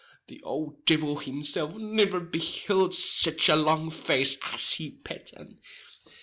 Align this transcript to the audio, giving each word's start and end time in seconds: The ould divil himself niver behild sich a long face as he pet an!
The 0.29 0.41
ould 0.43 0.83
divil 0.85 1.17
himself 1.17 1.75
niver 1.75 2.19
behild 2.19 2.95
sich 2.95 3.49
a 3.49 3.55
long 3.55 3.91
face 3.91 4.35
as 4.51 4.73
he 4.73 4.99
pet 5.03 5.31
an! 5.33 5.59